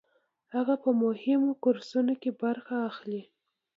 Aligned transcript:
هغه 0.55 0.75
په 0.83 0.89
مهمو 1.03 1.51
کورسونو 1.63 2.13
کې 2.21 2.31
برخه 2.43 2.75
اخلي. 2.89 3.23